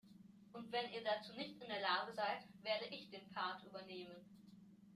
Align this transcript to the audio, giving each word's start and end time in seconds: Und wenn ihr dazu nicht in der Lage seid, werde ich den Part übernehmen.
Und 0.51 0.71
wenn 0.71 0.89
ihr 0.89 1.03
dazu 1.03 1.31
nicht 1.33 1.61
in 1.61 1.67
der 1.67 1.79
Lage 1.79 2.11
seid, 2.11 2.39
werde 2.63 2.85
ich 2.89 3.11
den 3.11 3.29
Part 3.29 3.63
übernehmen. 3.63 4.25